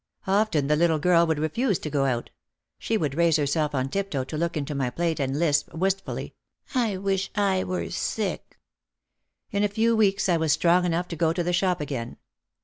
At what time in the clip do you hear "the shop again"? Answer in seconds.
11.43-12.17